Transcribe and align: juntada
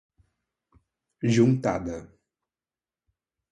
juntada 1.33 1.99